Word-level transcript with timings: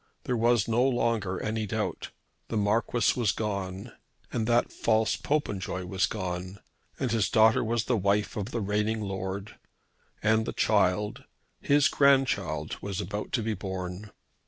There 0.23 0.35
was 0.35 0.67
no 0.67 0.83
longer 0.83 1.39
any 1.43 1.67
doubt. 1.67 2.09
The 2.47 2.57
Marquis 2.57 3.13
was 3.15 3.31
gone, 3.31 3.91
and 4.33 4.47
that 4.47 4.71
false 4.71 5.15
Popenjoy 5.15 5.85
was 5.85 6.07
gone; 6.07 6.57
and 6.99 7.11
his 7.11 7.29
daughter 7.29 7.63
was 7.63 7.83
the 7.83 7.95
wife 7.97 8.35
of 8.35 8.49
the 8.49 8.61
reigning 8.61 9.01
Lord, 9.01 9.57
and 10.23 10.47
the 10.47 10.53
child, 10.53 11.25
his 11.59 11.87
grandchild, 11.87 12.77
was 12.81 12.99
about 12.99 13.31
to 13.33 13.43
be 13.43 13.53
born. 13.53 14.09